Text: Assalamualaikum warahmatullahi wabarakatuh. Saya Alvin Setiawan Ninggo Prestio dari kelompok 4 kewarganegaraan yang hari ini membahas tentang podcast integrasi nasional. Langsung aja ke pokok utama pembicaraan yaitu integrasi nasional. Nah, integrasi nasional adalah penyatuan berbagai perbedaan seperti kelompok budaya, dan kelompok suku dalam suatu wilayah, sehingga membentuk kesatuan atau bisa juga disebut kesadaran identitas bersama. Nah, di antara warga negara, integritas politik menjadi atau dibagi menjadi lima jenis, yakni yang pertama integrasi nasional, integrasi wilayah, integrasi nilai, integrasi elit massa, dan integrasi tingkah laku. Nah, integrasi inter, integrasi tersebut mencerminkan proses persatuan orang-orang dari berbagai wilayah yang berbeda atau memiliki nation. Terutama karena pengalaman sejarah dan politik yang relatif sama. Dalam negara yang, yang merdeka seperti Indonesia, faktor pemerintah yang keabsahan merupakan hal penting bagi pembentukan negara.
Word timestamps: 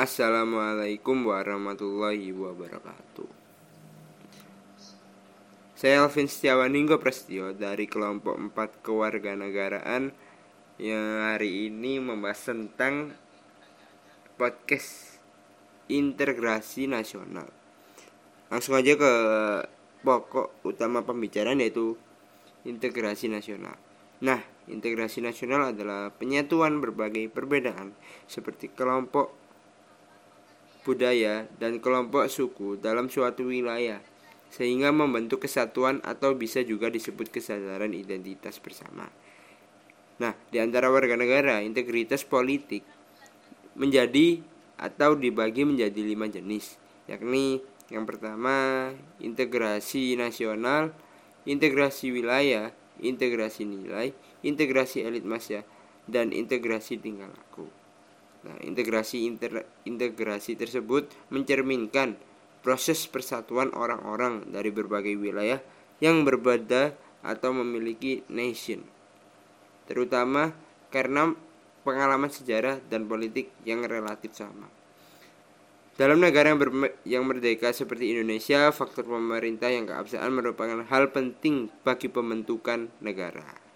Assalamualaikum 0.00 1.28
warahmatullahi 1.28 2.32
wabarakatuh. 2.32 3.28
Saya 5.76 6.00
Alvin 6.00 6.24
Setiawan 6.24 6.72
Ninggo 6.72 6.96
Prestio 6.96 7.52
dari 7.52 7.84
kelompok 7.84 8.32
4 8.32 8.80
kewarganegaraan 8.80 10.08
yang 10.80 11.04
hari 11.20 11.68
ini 11.68 12.00
membahas 12.00 12.48
tentang 12.48 13.12
podcast 14.40 15.20
integrasi 15.92 16.88
nasional. 16.88 17.52
Langsung 18.48 18.80
aja 18.80 18.96
ke 18.96 19.12
pokok 20.00 20.64
utama 20.64 21.04
pembicaraan 21.04 21.60
yaitu 21.60 22.00
integrasi 22.64 23.28
nasional. 23.28 23.76
Nah, 24.24 24.40
integrasi 24.64 25.20
nasional 25.20 25.76
adalah 25.76 26.08
penyatuan 26.08 26.80
berbagai 26.80 27.28
perbedaan 27.28 27.92
seperti 28.24 28.72
kelompok 28.72 29.49
budaya, 30.82 31.46
dan 31.60 31.78
kelompok 31.78 32.26
suku 32.28 32.80
dalam 32.80 33.12
suatu 33.12 33.48
wilayah, 33.48 34.00
sehingga 34.50 34.90
membentuk 34.90 35.46
kesatuan 35.46 36.02
atau 36.02 36.34
bisa 36.34 36.60
juga 36.66 36.90
disebut 36.90 37.30
kesadaran 37.30 37.94
identitas 37.94 38.58
bersama. 38.58 39.08
Nah, 40.20 40.36
di 40.52 40.60
antara 40.60 40.92
warga 40.92 41.16
negara, 41.16 41.64
integritas 41.64 42.26
politik 42.28 42.84
menjadi 43.72 44.44
atau 44.76 45.16
dibagi 45.16 45.64
menjadi 45.64 46.00
lima 46.04 46.28
jenis, 46.28 46.76
yakni 47.08 47.64
yang 47.88 48.04
pertama 48.04 48.90
integrasi 49.18 50.16
nasional, 50.20 50.92
integrasi 51.48 52.12
wilayah, 52.12 52.72
integrasi 53.00 53.64
nilai, 53.64 54.12
integrasi 54.44 55.04
elit 55.08 55.24
massa, 55.24 55.64
dan 56.04 56.36
integrasi 56.36 57.00
tingkah 57.00 57.28
laku. 57.32 57.79
Nah, 58.40 58.56
integrasi 58.64 59.28
inter, 59.28 59.68
integrasi 59.84 60.56
tersebut 60.56 61.12
mencerminkan 61.28 62.16
proses 62.64 63.04
persatuan 63.04 63.72
orang-orang 63.76 64.48
dari 64.48 64.72
berbagai 64.72 65.16
wilayah 65.16 65.60
yang 66.00 66.24
berbeda 66.24 66.96
atau 67.20 67.52
memiliki 67.52 68.24
nation. 68.32 68.80
Terutama 69.84 70.56
karena 70.88 71.36
pengalaman 71.84 72.32
sejarah 72.32 72.80
dan 72.88 73.04
politik 73.04 73.52
yang 73.68 73.84
relatif 73.84 74.32
sama. 74.36 74.68
Dalam 76.00 76.16
negara 76.16 76.56
yang, 76.56 76.60
yang 77.04 77.24
merdeka 77.28 77.76
seperti 77.76 78.16
Indonesia, 78.16 78.72
faktor 78.72 79.04
pemerintah 79.04 79.68
yang 79.68 79.84
keabsahan 79.84 80.32
merupakan 80.32 80.80
hal 80.88 81.12
penting 81.12 81.68
bagi 81.84 82.08
pembentukan 82.08 82.88
negara. 83.04 83.69